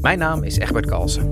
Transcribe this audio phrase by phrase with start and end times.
[0.00, 1.22] Mijn naam is Egbert Kalsen.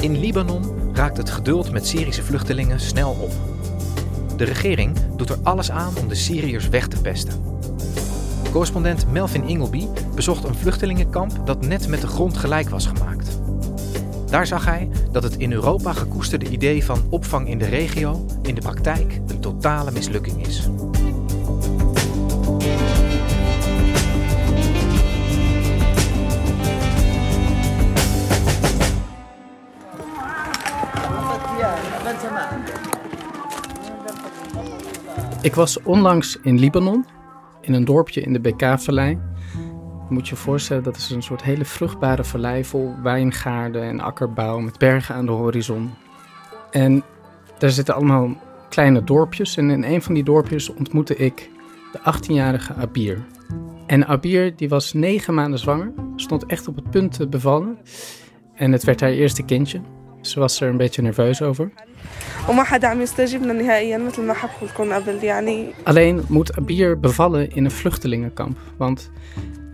[0.00, 0.62] In Libanon
[0.92, 3.30] raakt het geduld met Syrische vluchtelingen snel op.
[4.36, 7.40] De regering doet er alles aan om de Syriërs weg te pesten.
[8.50, 13.41] Correspondent Melvin Ingleby bezocht een vluchtelingenkamp dat net met de grond gelijk was gemaakt.
[14.32, 18.54] Daar zag hij dat het in Europa gekoesterde idee van opvang in de regio in
[18.54, 20.68] de praktijk een totale mislukking is.
[35.42, 37.06] Ik was onlangs in Libanon,
[37.60, 39.18] in een dorpje in de BK-vallei.
[40.12, 44.78] Moet je voorstellen, dat is een soort hele vruchtbare vallei vol wijngaarden en akkerbouw met
[44.78, 45.90] bergen aan de horizon.
[46.70, 47.02] En
[47.58, 48.36] daar zitten allemaal
[48.68, 51.50] kleine dorpjes en in een van die dorpjes ontmoette ik
[51.92, 53.24] de 18-jarige Abir.
[53.86, 57.78] En Abir die was negen maanden zwanger, stond echt op het punt te bevallen.
[58.54, 59.80] En het werd haar eerste kindje.
[60.20, 61.72] Ze was er een beetje nerveus over.
[65.82, 69.10] Alleen moet Abir bevallen in een vluchtelingenkamp, want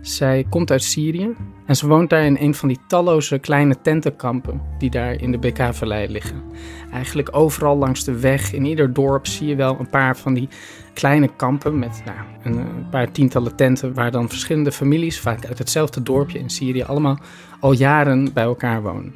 [0.09, 4.61] zij komt uit Syrië en ze woont daar in een van die talloze kleine tentenkampen
[4.77, 6.43] die daar in de BK-vallei liggen.
[6.91, 10.49] Eigenlijk overal langs de weg, in ieder dorp zie je wel een paar van die
[10.93, 16.03] kleine kampen met nou, een paar tientallen tenten waar dan verschillende families, vaak uit hetzelfde
[16.03, 17.17] dorpje in Syrië, allemaal
[17.59, 19.13] al jaren bij elkaar wonen.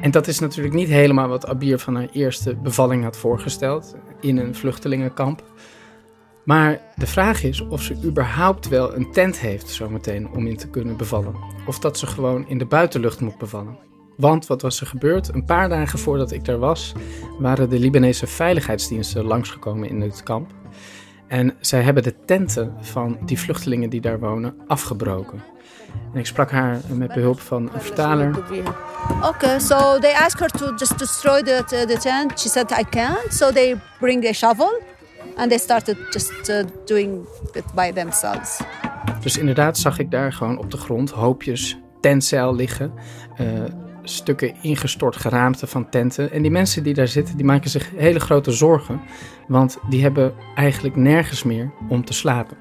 [0.00, 4.36] En dat is natuurlijk niet helemaal wat Abir van haar eerste bevalling had voorgesteld in
[4.38, 5.42] een vluchtelingenkamp.
[6.44, 10.68] Maar de vraag is of ze überhaupt wel een tent heeft zometeen om in te
[10.68, 11.34] kunnen bevallen.
[11.66, 13.78] Of dat ze gewoon in de buitenlucht moet bevallen.
[14.16, 15.34] Want wat was er gebeurd?
[15.34, 16.92] Een paar dagen voordat ik daar was,
[17.38, 20.50] waren de Libanese veiligheidsdiensten langsgekomen in het kamp.
[21.28, 25.42] En zij hebben de tenten van die vluchtelingen die daar wonen afgebroken.
[26.12, 28.36] En ik sprak haar met behulp van een vertaler.
[29.22, 32.40] Okay, so they asked her to just destroy the, the tent.
[32.40, 33.32] She said, I can't.
[33.32, 34.82] So they bring the shovel
[35.36, 38.60] and they started just uh, doing it by themselves.
[39.20, 42.92] Dus inderdaad zag ik daar gewoon op de grond hoopjes tentzeil liggen.
[43.40, 43.64] Uh,
[44.02, 46.32] stukken ingestort geraamte van tenten.
[46.32, 49.00] En die mensen die daar zitten, die maken zich hele grote zorgen.
[49.48, 52.56] Want die hebben eigenlijk nergens meer om te slapen.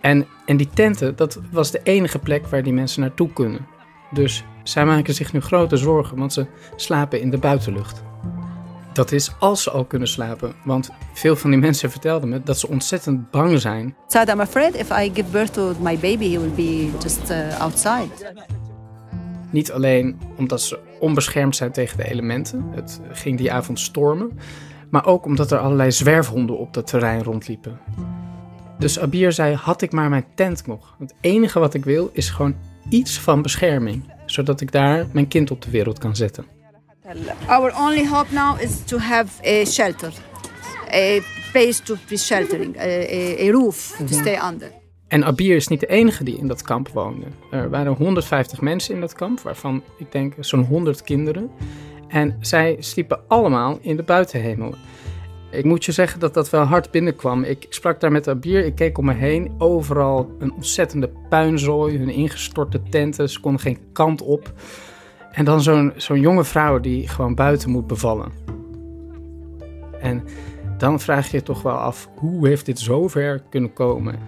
[0.00, 3.66] En, en die tenten, dat was de enige plek waar die mensen naartoe kunnen.
[4.10, 8.02] Dus zij maken zich nu grote zorgen, want ze slapen in de buitenlucht.
[8.92, 12.58] Dat is als ze al kunnen slapen, want veel van die mensen vertelden me dat
[12.58, 13.96] ze ontzettend bang zijn.
[14.06, 17.60] So I'm afraid if I give birth to my baby, he will be just uh,
[17.60, 18.08] outside.
[19.50, 24.38] Niet alleen omdat ze onbeschermd zijn tegen de elementen, het ging die avond stormen,
[24.90, 27.78] maar ook omdat er allerlei zwerfhonden op dat terrein rondliepen.
[28.78, 30.94] Dus Abir zei: had ik maar mijn tent nog.
[30.98, 32.54] Het enige wat ik wil is gewoon
[32.88, 36.59] iets van bescherming, zodat ik daar mijn kind op de wereld kan zetten.
[37.46, 40.12] Our only hope now is to have a shelter,
[40.92, 41.20] a
[41.52, 44.72] place to be sheltering, a, roof to stay under.
[45.08, 47.26] En Abir is niet de enige die in dat kamp woonde.
[47.50, 51.50] Er waren 150 mensen in dat kamp, waarvan ik denk zo'n 100 kinderen.
[52.08, 54.74] En zij sliepen allemaal in de buitenhemel.
[55.50, 57.44] Ik moet je zeggen dat dat wel hard binnenkwam.
[57.44, 59.54] Ik sprak daar met Abir, ik keek om me heen.
[59.58, 63.28] Overal een ontzettende puinzooi, hun ingestorte tenten.
[63.28, 64.52] Ze konden geen kant op.
[65.32, 68.32] En dan zo'n zo'n jonge vrouw die gewoon buiten moet bevallen.
[70.00, 70.24] En
[70.78, 74.18] dan vraag je je toch wel af, hoe heeft dit zover kunnen komen?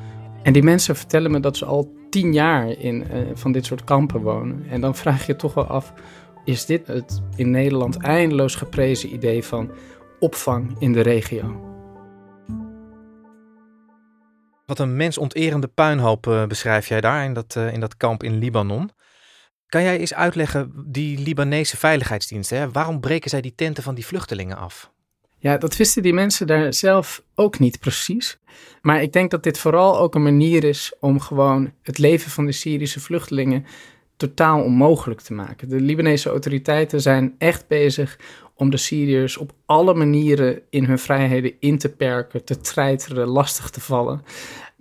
[0.43, 3.85] En die mensen vertellen me dat ze al tien jaar in uh, van dit soort
[3.85, 4.65] kampen wonen.
[4.69, 5.93] En dan vraag je je toch wel af,
[6.45, 9.71] is dit het in Nederland eindeloos geprezen idee van
[10.21, 11.71] opvang in de regio.
[14.67, 18.39] Wat een mensonterende puinhoop uh, beschrijf jij daar in dat, uh, in dat kamp in
[18.39, 18.91] Libanon.
[19.73, 24.57] Kan jij eens uitleggen, die Libanese veiligheidsdiensten, waarom breken zij die tenten van die vluchtelingen
[24.57, 24.91] af?
[25.39, 28.39] Ja, dat wisten die mensen daar zelf ook niet precies.
[28.83, 32.47] Maar ik denk dat dit vooral ook een manier is om gewoon het leven van
[32.47, 33.65] de Syrische vluchtelingen
[34.17, 35.69] totaal onmogelijk te maken.
[35.69, 38.19] De Libanese autoriteiten zijn echt bezig
[38.55, 43.71] om de Syriërs op alle manieren in hun vrijheden in te perken, te treiteren, lastig
[43.71, 44.23] te vallen.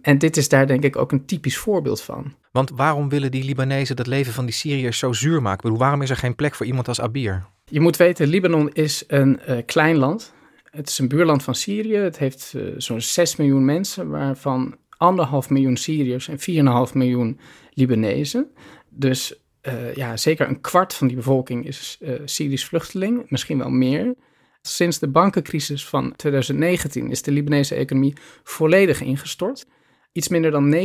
[0.01, 2.35] En dit is daar denk ik ook een typisch voorbeeld van.
[2.51, 5.61] Want waarom willen die Libanezen dat leven van die Syriërs zo zuur maken?
[5.61, 7.45] bedoel, waarom is er geen plek voor iemand als Abir?
[7.65, 10.33] Je moet weten, Libanon is een uh, klein land.
[10.63, 11.95] Het is een buurland van Syrië.
[11.95, 17.39] Het heeft uh, zo'n 6 miljoen mensen, waarvan anderhalf miljoen Syriërs en 4,5 miljoen
[17.73, 18.51] Libanezen.
[18.89, 23.69] Dus uh, ja, zeker een kwart van die bevolking is uh, Syrisch vluchteling, misschien wel
[23.69, 24.15] meer.
[24.61, 28.13] Sinds de bankencrisis van 2019 is de Libanese economie
[28.43, 29.65] volledig ingestort.
[30.11, 30.77] Iets minder dan 90%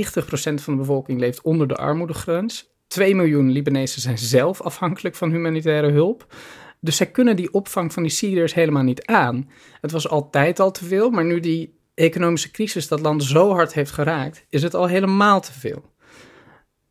[0.55, 2.75] van de bevolking leeft onder de armoedegrens.
[2.87, 6.35] 2 miljoen Libanezen zijn zelf afhankelijk van humanitaire hulp.
[6.81, 9.51] Dus zij kunnen die opvang van die Syriërs helemaal niet aan.
[9.81, 13.75] Het was altijd al te veel, maar nu die economische crisis dat land zo hard
[13.75, 15.85] heeft geraakt, is het al helemaal te veel.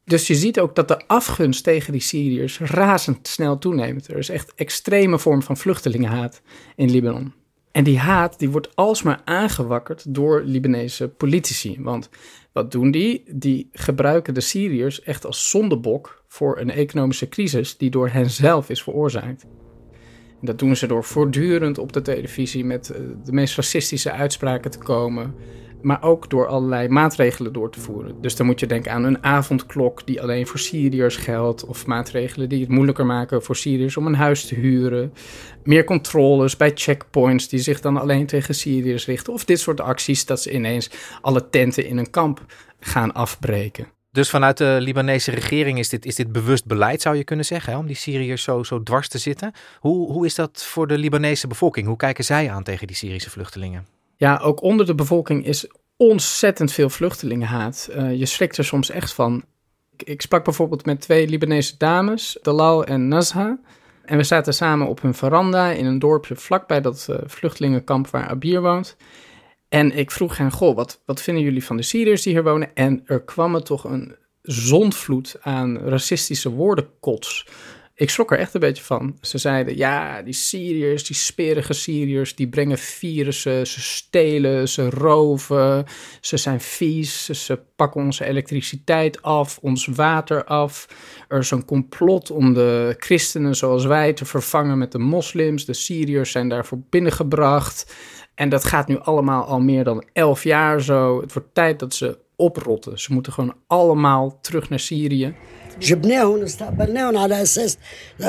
[0.03, 4.07] Dus je ziet ook dat de afgunst tegen die Syriërs razendsnel toeneemt.
[4.07, 6.41] Er is echt extreme vorm van vluchtelingenhaat
[6.75, 7.33] in Libanon.
[7.75, 11.77] En die haat die wordt alsmaar aangewakkerd door Libanese politici.
[11.79, 12.09] Want
[12.51, 13.23] wat doen die?
[13.31, 18.69] Die gebruiken de Syriërs echt als zondebok voor een economische crisis die door hen zelf
[18.69, 19.45] is veroorzaakt.
[20.39, 24.71] En dat doen ze door voortdurend op de televisie met eh, de meest racistische uitspraken
[24.71, 25.35] te komen
[25.85, 28.21] maar ook door allerlei maatregelen door te voeren.
[28.21, 32.49] Dus dan moet je denken aan een avondklok die alleen voor Syriërs geldt, of maatregelen
[32.49, 35.13] die het moeilijker maken voor Syriërs om een huis te huren.
[35.63, 40.25] Meer controles bij checkpoints die zich dan alleen tegen Syriërs richten, of dit soort acties
[40.25, 40.89] dat ze ineens
[41.21, 42.45] alle tenten in een kamp
[42.79, 43.87] gaan afbreken.
[44.11, 47.73] Dus vanuit de Libanese regering is dit, is dit bewust beleid, zou je kunnen zeggen,
[47.73, 49.51] hè, om die Syriërs zo, zo dwars te zitten.
[49.79, 51.87] Hoe, hoe is dat voor de Libanese bevolking?
[51.87, 53.94] Hoe kijken zij aan tegen die Syrische vluchtelingen?
[54.17, 55.67] Ja, ook onder de bevolking is
[55.97, 57.89] ontzettend veel vluchtelingenhaat.
[57.95, 59.43] Uh, je schrikt er soms echt van.
[59.97, 63.59] Ik, ik, sprak bijvoorbeeld met twee Libanese dames, Dalal en Nazha.
[64.05, 68.27] En we zaten samen op hun veranda in een dorpje vlakbij dat uh, vluchtelingenkamp waar
[68.27, 68.97] Abir woont.
[69.69, 72.75] En ik vroeg hen, goh, wat, wat vinden jullie van de Syriërs die hier wonen?
[72.75, 77.47] En er kwam me toch een zondvloed aan racistische woordenkots
[77.97, 79.17] ik schrok er echt een beetje van.
[79.21, 85.85] Ze zeiden, ja, die Syriërs, die sperige Syriërs, die brengen virussen, ze stelen, ze roven,
[86.21, 90.87] ze zijn vies, ze pakken onze elektriciteit af, ons water af.
[91.27, 95.65] Er is een complot om de christenen zoals wij te vervangen met de moslims.
[95.65, 97.95] De Syriërs zijn daarvoor binnengebracht.
[98.33, 101.21] En dat gaat nu allemaal al meer dan elf jaar zo.
[101.21, 102.99] Het wordt tijd dat ze oprotten.
[102.99, 105.35] Ze moeten gewoon allemaal terug naar Syrië.
[105.80, 107.78] جبناهم استقبلناهم على اساس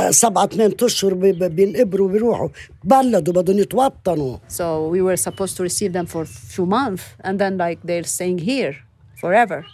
[0.10, 1.14] سبعة ثمان اشهر
[1.48, 2.50] بينقبروا بيروحوا
[2.84, 4.38] بلدوا بدهم يتوطنوا.
[4.48, 8.04] So we were supposed to receive them for a few months and then like they're
[8.04, 8.76] staying here
[9.16, 9.66] forever.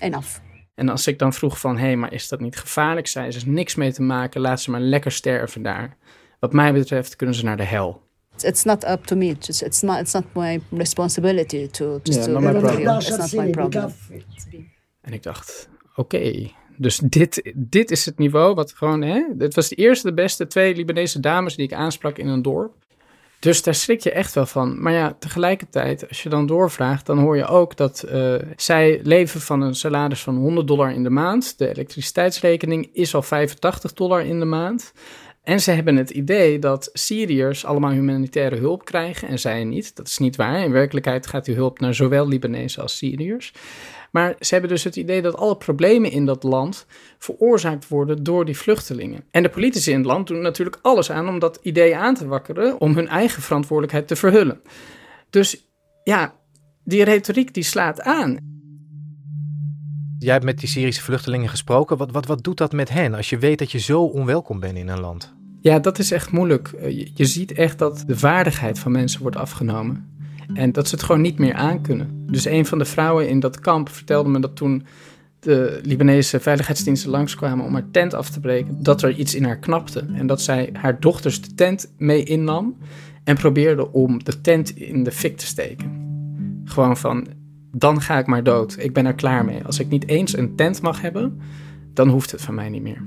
[0.00, 0.28] Enough.
[0.74, 3.06] En als ik dan vroeg van, hé, hey, maar is dat niet gevaarlijk?
[3.06, 5.96] Zei ze, niks mee te maken, laat ze maar lekker sterven daar.
[6.40, 8.02] Wat mij betreft kunnen ze naar de hel.
[8.42, 9.26] It's not up to me.
[9.26, 12.40] It's, it's not, it's not my responsibility to just yeah, to...
[12.40, 12.96] Not my problem.
[12.96, 13.92] It's not my problem.
[15.00, 19.55] En ik dacht, oké, okay, dus dit, dit is het niveau wat gewoon, hè, het
[19.55, 22.73] was de eerste, de beste twee Libanese dames die ik aansprak in een dorp.
[23.39, 24.81] Dus daar schrik je echt wel van.
[24.81, 29.41] Maar ja, tegelijkertijd, als je dan doorvraagt, dan hoor je ook dat uh, zij leven
[29.41, 31.57] van een salaris van 100 dollar in de maand.
[31.57, 34.93] De elektriciteitsrekening is al 85 dollar in de maand.
[35.43, 39.95] En ze hebben het idee dat Syriërs allemaal humanitaire hulp krijgen en zij niet.
[39.95, 40.63] Dat is niet waar.
[40.63, 43.53] In werkelijkheid gaat die hulp naar zowel Libanezen als Syriërs.
[44.11, 46.85] Maar ze hebben dus het idee dat alle problemen in dat land
[47.17, 49.23] veroorzaakt worden door die vluchtelingen.
[49.31, 52.27] En de politici in het land doen natuurlijk alles aan om dat idee aan te
[52.27, 54.61] wakkeren, om hun eigen verantwoordelijkheid te verhullen.
[55.29, 55.65] Dus
[56.03, 56.35] ja,
[56.83, 58.50] die retoriek die slaat aan.
[60.21, 61.97] Jij hebt met die Syrische vluchtelingen gesproken.
[61.97, 64.77] Wat, wat, wat doet dat met hen als je weet dat je zo onwelkom bent
[64.77, 65.33] in een land?
[65.61, 66.71] Ja, dat is echt moeilijk.
[66.81, 70.09] Je, je ziet echt dat de waardigheid van mensen wordt afgenomen.
[70.53, 72.25] En dat ze het gewoon niet meer aankunnen.
[72.31, 74.85] Dus een van de vrouwen in dat kamp vertelde me dat toen
[75.39, 79.59] de Libanese veiligheidsdiensten langskwamen om haar tent af te breken, dat er iets in haar
[79.59, 80.05] knapte.
[80.13, 82.77] En dat zij haar dochters de tent mee innam
[83.23, 86.09] en probeerde om de tent in de fik te steken.
[86.65, 87.27] Gewoon van,
[87.71, 88.75] dan ga ik maar dood.
[88.79, 89.63] Ik ben er klaar mee.
[89.63, 91.39] Als ik niet eens een tent mag hebben,
[91.93, 93.03] dan hoeft het van mij niet meer.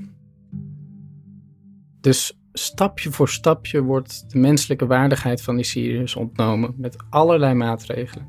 [2.01, 8.29] Dus stapje voor stapje wordt de menselijke waardigheid van die Syriërs ontnomen met allerlei maatregelen.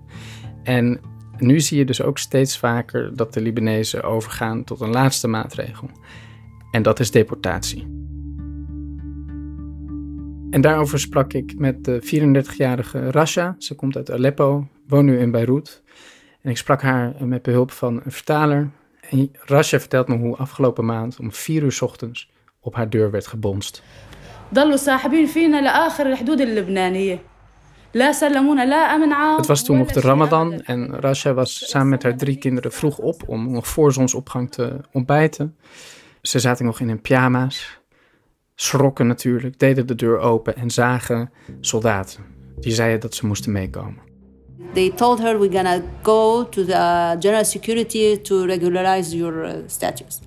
[0.64, 1.00] En
[1.38, 5.90] nu zie je dus ook steeds vaker dat de Libanezen overgaan tot een laatste maatregel.
[6.72, 7.94] En dat is deportatie.
[10.50, 13.56] En daarover sprak ik met de 34-jarige Rasha.
[13.58, 15.84] Ze komt uit Aleppo, woont nu in Beirut.
[16.46, 18.70] En ik sprak haar met behulp van een vertaler.
[19.10, 23.28] En Rasha vertelt me hoe afgelopen maand om vier uur ochtends op haar deur werd
[23.28, 23.84] gebonst.
[29.38, 32.98] Het was toen nog de Ramadan en Rasha was samen met haar drie kinderen vroeg
[32.98, 35.58] op om nog voor zonsopgang te ontbijten.
[36.22, 37.80] Ze zaten nog in hun pyjama's,
[38.56, 42.24] schrokken natuurlijk, deden de deur open en zagen soldaten.
[42.60, 44.15] Die zeiden dat ze moesten meekomen.
[44.76, 50.20] They told her we're gonna go to the general security to regularize your uh, status.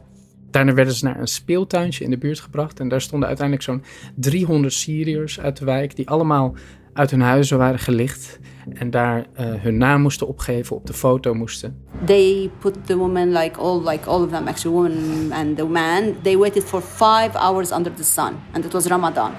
[0.50, 3.82] Daarna werden ze naar een speeltuintje in de buurt gebracht en daar stonden uiteindelijk zo'n
[4.14, 6.54] 300 Syriërs uit de wijk die allemaal
[6.92, 8.38] uit hun huizen waren gelicht
[8.74, 11.82] en daar uh, hun naam moesten opgeven, op de foto moesten.
[12.04, 16.14] They put the woman like all like all of them actually woman and the man
[16.22, 19.32] they waited for five hours under the sun and it was Ramadan.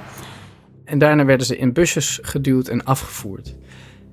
[0.83, 3.55] En daarna werden ze in busjes geduwd en afgevoerd.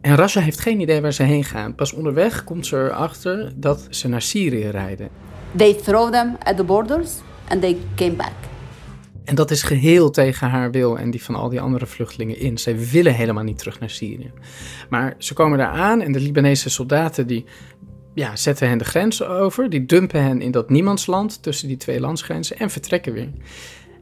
[0.07, 1.75] En Rasha heeft geen idee waar ze heen gaan.
[1.75, 5.09] Pas onderweg komt ze erachter dat ze naar Syrië rijden.
[5.57, 7.11] They throw them at the borders
[7.49, 8.33] and they came back.
[9.25, 12.59] En dat is geheel tegen haar wil en die van al die andere vluchtelingen in.
[12.59, 14.31] Zij willen helemaal niet terug naar Syrië.
[14.89, 17.45] Maar ze komen daar aan en de Libanese soldaten die
[18.15, 19.71] ja, zetten hen de grens over.
[19.71, 23.31] Die dumpen hen in dat niemandsland tussen die twee landsgrenzen en vertrekken weer.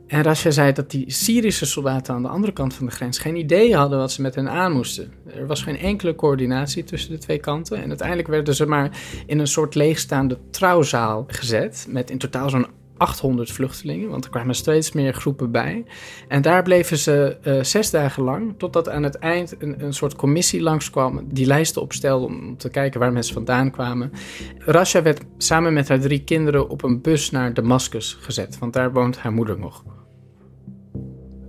[0.06, 3.36] En Rasha zei dat die Syrische soldaten aan de andere kant van de grens geen
[3.36, 5.12] idee hadden wat ze met hen aan moesten.
[5.26, 7.82] Er was geen enkele coördinatie tussen de twee kanten.
[7.82, 8.90] En uiteindelijk werden ze maar
[9.26, 11.86] in een soort leegstaande trouwzaal gezet.
[11.88, 15.84] Met in totaal zo'n 800 vluchtelingen, want er kwamen steeds meer groepen bij.
[16.28, 20.16] En daar bleven ze uh, zes dagen lang, totdat aan het eind een, een soort
[20.16, 24.12] commissie langskwam, die lijsten opstelde om te kijken waar mensen vandaan kwamen.
[24.58, 28.92] Rasha werd samen met haar drie kinderen op een bus naar Damascus gezet, want daar
[28.92, 29.84] woont haar moeder nog.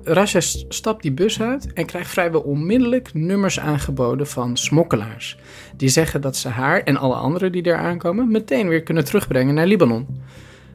[0.07, 5.37] Rasha stapt die bus uit en krijgt vrijwel onmiddellijk nummers aangeboden van smokkelaars.
[5.77, 9.53] Die zeggen dat ze haar en alle anderen die daar aankomen meteen weer kunnen terugbrengen
[9.53, 10.07] naar Libanon.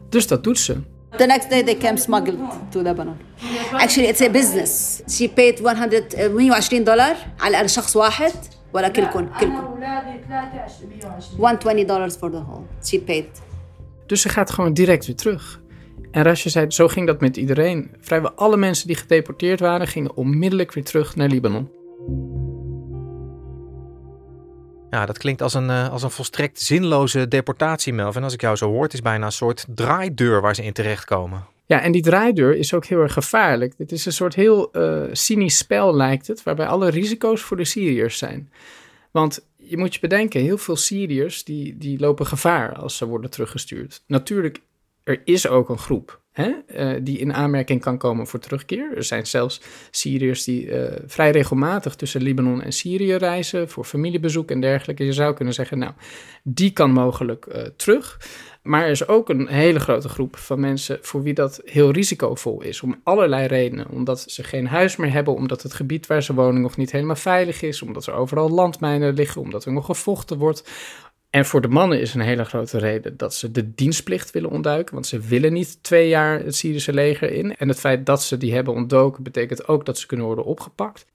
[0.09, 0.77] Dus dat doet ze.
[1.17, 3.17] The next day they came smuggled to Lebanon.
[3.71, 5.01] Actually it's a business.
[5.07, 8.33] She paid 100 120 دولار على شخص واحد
[8.73, 9.75] ولا كلكم كلكم
[11.37, 12.63] 120 dollars for the whole.
[12.83, 13.25] She paid.
[14.05, 15.63] Dus ze gaat gewoon direct weer terug.
[16.11, 17.91] En Rasha zei, zo ging dat met iedereen.
[17.99, 21.69] Vrijwel alle mensen die gedeporteerd waren, gingen onmiddellijk weer terug naar Libanon.
[24.90, 28.56] Ja, dat klinkt als een, uh, als een volstrekt zinloze deportatie, En als ik jou
[28.56, 31.46] zo hoor, is bijna een soort draaideur waar ze in terechtkomen.
[31.66, 33.74] Ja, en die draaideur is ook heel erg gevaarlijk.
[33.78, 37.64] Het is een soort heel uh, cynisch spel, lijkt het, waarbij alle risico's voor de
[37.64, 38.52] Syriërs zijn.
[39.10, 43.30] Want je moet je bedenken, heel veel Syriërs die, die lopen gevaar als ze worden
[43.30, 44.02] teruggestuurd.
[44.06, 44.60] Natuurlijk,
[45.10, 48.96] er is ook een groep hè, uh, die in aanmerking kan komen voor terugkeer.
[48.96, 54.50] Er zijn zelfs Syriërs die uh, vrij regelmatig tussen Libanon en Syrië reizen voor familiebezoek
[54.50, 55.04] en dergelijke.
[55.04, 55.92] Je zou kunnen zeggen, nou,
[56.42, 58.20] die kan mogelijk uh, terug.
[58.62, 62.62] Maar er is ook een hele grote groep van mensen voor wie dat heel risicovol
[62.62, 62.80] is.
[62.80, 63.88] Om allerlei redenen.
[63.88, 67.16] Omdat ze geen huis meer hebben, omdat het gebied waar ze wonen nog niet helemaal
[67.16, 70.64] veilig is, omdat er overal landmijnen liggen, omdat er nog gevochten wordt
[71.30, 74.94] en voor de mannen is een hele grote reden dat ze de dienstplicht willen ontduiken.
[74.94, 77.56] Want ze willen niet twee jaar het Syrische leger in.
[77.56, 81.06] En het feit dat ze die hebben ontdoken betekent ook dat ze kunnen worden opgepakt.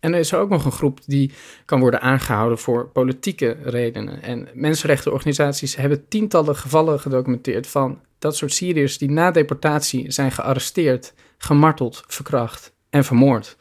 [0.00, 1.32] En er is ook nog een groep die
[1.64, 4.22] kan worden aangehouden voor politieke redenen.
[4.22, 11.14] En mensenrechtenorganisaties hebben tientallen gevallen gedocumenteerd van dat soort Syriërs die na deportatie zijn gearresteerd,
[11.38, 13.56] gemarteld, verkracht en vermoord.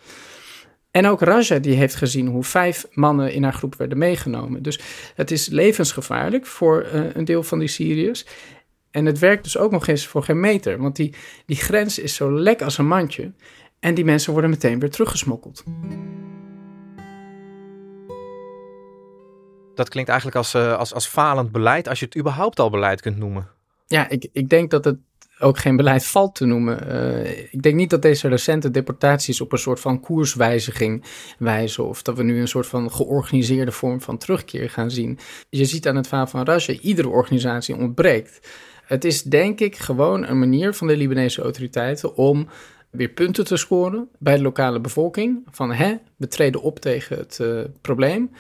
[0.98, 4.64] En ook Raja die heeft gezien hoe vijf mannen in haar groep werden meegenomen.
[4.64, 4.80] Dus
[5.16, 8.26] het is levensgevaarlijk voor uh, een deel van die Syriërs.
[8.92, 10.78] En het werkt dus ook nog eens voor geen meter.
[10.78, 13.32] Want die, die grens is zo lek als een mandje.
[13.80, 15.64] En die mensen worden meteen weer teruggesmokkeld.
[19.76, 23.02] Dat klinkt eigenlijk als, uh, als, als falend beleid, als je het überhaupt al beleid
[23.02, 23.48] kunt noemen.
[23.88, 24.98] Ja, ik, ik denk dat het
[25.40, 26.88] ook geen beleid valt te noemen.
[26.88, 31.04] Uh, ik denk niet dat deze recente deportaties op een soort van koerswijziging
[31.40, 31.88] wijzen.
[31.88, 35.20] Of dat we nu een soort van georganiseerde vorm van terugkeer gaan zien.
[35.50, 38.48] Je ziet aan het verhaal van Rasha, iedere organisatie ontbreekt.
[38.86, 42.48] Het is denk ik gewoon een manier van de Libanese autoriteiten om
[42.90, 45.44] weer punten te scoren bij de lokale bevolking.
[45.52, 48.32] Van hè, we treden op tegen het uh, probleem.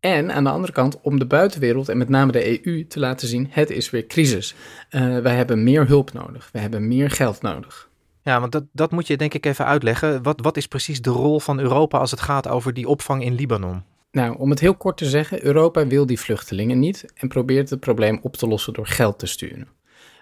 [0.00, 3.28] En aan de andere kant om de buitenwereld en met name de EU te laten
[3.28, 4.54] zien: het is weer crisis.
[4.90, 6.48] Uh, wij hebben meer hulp nodig.
[6.52, 7.88] We hebben meer geld nodig.
[8.22, 10.22] Ja, want dat, dat moet je denk ik even uitleggen.
[10.22, 13.34] Wat, wat is precies de rol van Europa als het gaat over die opvang in
[13.34, 13.82] Libanon?
[14.10, 17.80] Nou, om het heel kort te zeggen, Europa wil die vluchtelingen niet en probeert het
[17.80, 19.68] probleem op te lossen door geld te sturen.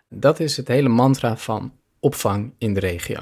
[0.09, 3.19] Dat is het hele mantra van opvang in de regio.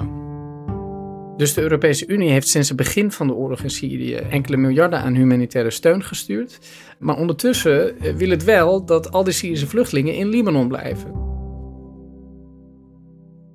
[1.37, 4.99] Dus de Europese Unie heeft sinds het begin van de oorlog in Syrië enkele miljarden
[4.99, 6.59] aan humanitaire steun gestuurd.
[6.99, 11.26] Maar ondertussen eh, wil het wel dat al die Syrische vluchtelingen in Libanon blijven.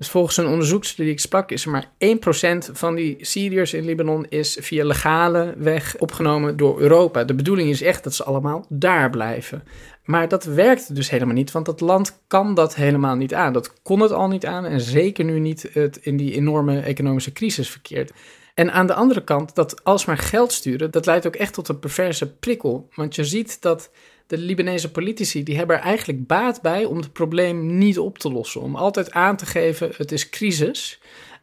[0.02, 3.84] Dus volgens een onderzoekster die ik sprak, is er maar 1% van die Syriërs in
[3.84, 7.24] Libanon is via legale weg opgenomen door Europa.
[7.24, 9.62] De bedoeling is echt dat ze allemaal daar blijven.
[10.04, 13.52] Maar dat werkt dus helemaal niet, want dat land kan dat helemaal niet aan.
[13.52, 17.32] Dat kon het al niet aan en zeker nu niet het in die enorme economische
[17.32, 18.12] crisis verkeerd.
[18.54, 21.78] En aan de andere kant, dat alsmaar geld sturen, dat leidt ook echt tot een
[21.78, 22.88] perverse prikkel.
[22.94, 23.90] Want je ziet dat
[24.26, 28.32] de Libanese politici die hebben er eigenlijk baat bij om het probleem niet op te
[28.32, 28.60] lossen.
[28.60, 31.00] Om altijd aan te geven, het is crisis.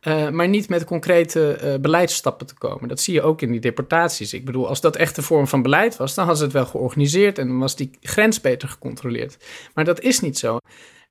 [0.08, 2.90] Uh, maar niet met concrete uh, beleidsstappen te komen.
[2.90, 4.34] Dat zie je ook in die deportaties.
[4.34, 6.72] Ik bedoel, als dat echt een vorm van beleid was, dan hadden ze het wel
[6.72, 9.38] georganiseerd en dan was die grens beter gecontroleerd.
[9.74, 10.58] Maar dat is niet zo.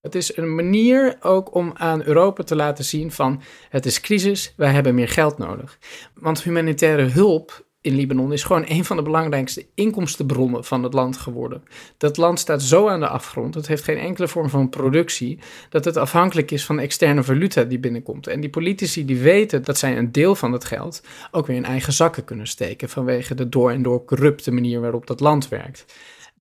[0.00, 4.52] Het is een manier ook om aan Europa te laten zien van het is crisis,
[4.56, 5.78] wij hebben meer geld nodig.
[6.14, 11.16] Want humanitaire hulp in Libanon is gewoon een van de belangrijkste inkomstenbronnen van het land
[11.16, 11.62] geworden.
[11.96, 15.38] Dat land staat zo aan de afgrond, het heeft geen enkele vorm van productie,
[15.70, 18.26] dat het afhankelijk is van externe valuta die binnenkomt.
[18.26, 21.64] En die politici die weten dat zij een deel van het geld ook weer in
[21.64, 25.84] eigen zakken kunnen steken vanwege de door en door corrupte manier waarop dat land werkt.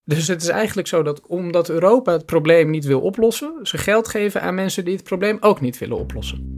[0.05, 4.07] Dus het is eigenlijk zo dat omdat Europa het probleem niet wil oplossen, ze geld
[4.07, 6.56] geven aan mensen die het probleem ook niet willen oplossen.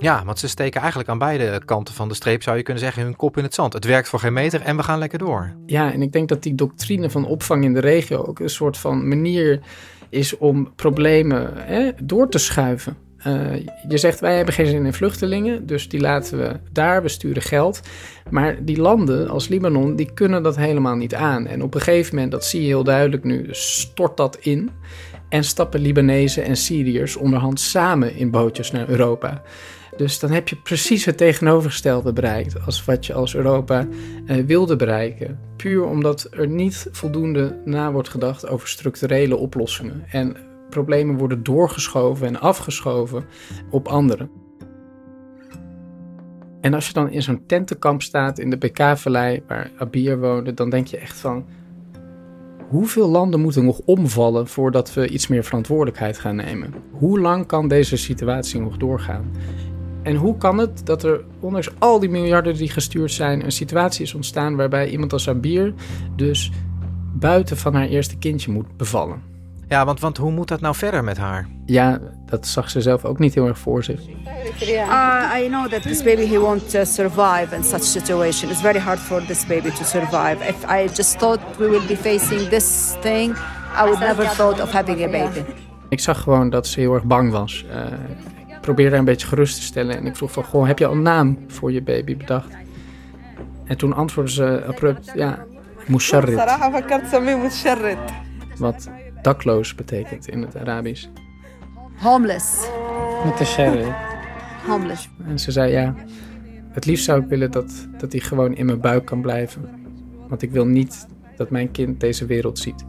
[0.00, 3.02] Ja, want ze steken eigenlijk aan beide kanten van de streep, zou je kunnen zeggen,
[3.02, 3.72] hun kop in het zand.
[3.72, 5.54] Het werkt voor geen meter en we gaan lekker door.
[5.66, 8.78] Ja, en ik denk dat die doctrine van opvang in de regio ook een soort
[8.78, 9.60] van manier
[10.08, 12.96] is om problemen hè, door te schuiven.
[13.26, 13.54] Uh,
[13.88, 17.42] je zegt wij hebben geen zin in vluchtelingen, dus die laten we daar, we sturen
[17.42, 17.80] geld.
[18.30, 21.46] Maar die landen als Libanon, die kunnen dat helemaal niet aan.
[21.46, 24.70] En op een gegeven moment, dat zie je heel duidelijk nu, stort dat in.
[25.28, 29.42] En stappen Libanezen en Syriërs onderhand samen in bootjes naar Europa.
[29.98, 33.86] Dus dan heb je precies het tegenovergestelde bereikt als wat je als Europa
[34.26, 35.38] eh, wilde bereiken.
[35.56, 40.04] Puur omdat er niet voldoende na wordt gedacht over structurele oplossingen.
[40.10, 40.36] En
[40.70, 43.24] problemen worden doorgeschoven en afgeschoven
[43.70, 44.30] op anderen.
[46.60, 50.70] En als je dan in zo'n tentenkamp staat in de BK-vallei waar Abir woonde, dan
[50.70, 51.46] denk je echt van
[52.68, 56.74] hoeveel landen moeten nog omvallen voordat we iets meer verantwoordelijkheid gaan nemen?
[56.90, 59.30] Hoe lang kan deze situatie nog doorgaan?
[60.02, 64.04] En hoe kan het dat er, ondanks al die miljarden die gestuurd zijn, een situatie
[64.04, 65.74] is ontstaan waarbij iemand als Sabir
[66.16, 66.50] dus
[67.14, 69.22] buiten van haar eerste kindje moet bevallen?
[69.68, 71.48] Ja, want, want hoe moet dat nou verder met haar?
[71.66, 74.00] Ja, dat zag ze zelf ook niet heel erg voor zich.
[74.60, 78.50] Uh, I know that this baby he won't uh, survive in such situation.
[78.50, 80.36] It's very hard for this baby to survive.
[80.48, 83.36] If I just thought we would be facing this thing,
[83.76, 85.44] I would never thought of having a baby.
[85.88, 87.64] Ik zag gewoon dat ze heel erg bang was.
[87.70, 87.84] Uh,
[88.60, 89.96] probeerde haar een beetje gerust te stellen.
[89.96, 92.56] En ik vroeg van, goh, heb je al een naam voor je baby bedacht?
[93.64, 95.46] En toen antwoordde ze abrupt, ja,
[95.86, 96.36] Musharrit.
[98.58, 98.90] Wat
[99.22, 101.06] dakloos betekent in het Arabisch.
[101.96, 102.68] Homeless.
[104.66, 105.08] Homeless.
[105.26, 105.94] En ze zei, ja,
[106.70, 109.68] het liefst zou ik willen dat, dat hij gewoon in mijn buik kan blijven.
[110.28, 112.84] Want ik wil niet dat mijn kind deze wereld ziet.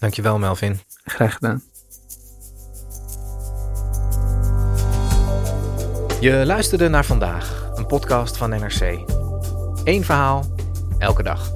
[0.00, 0.80] Dankjewel, Melvin.
[1.04, 1.62] Graag gedaan.
[6.20, 8.80] Je luisterde naar vandaag, een podcast van NRC.
[9.84, 10.44] Eén verhaal,
[10.98, 11.52] elke dag.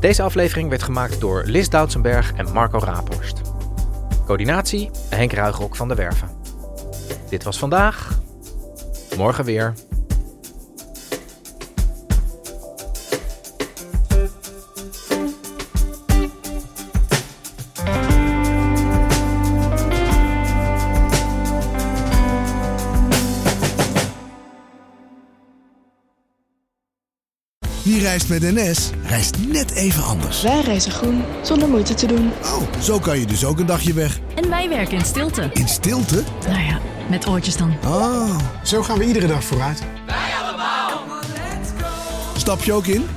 [0.00, 3.40] Deze aflevering werd gemaakt door Lis Doutsenberg en Marco Raaphorst.
[4.26, 6.28] Coördinatie Henk Ruigrok van de Werven.
[7.28, 8.18] Dit was vandaag.
[9.16, 9.74] Morgen weer.
[28.12, 30.42] Reist met NS, reist net even anders.
[30.42, 32.32] Wij reizen groen, zonder moeite te doen.
[32.42, 34.18] Oh, zo kan je dus ook een dagje weg.
[34.34, 35.50] En wij werken in stilte.
[35.52, 36.22] In stilte?
[36.46, 37.76] Nou ja, met oortjes dan.
[37.84, 38.38] Oh.
[38.64, 39.82] Zo gaan we iedere dag vooruit.
[42.36, 43.08] Stap je ook in?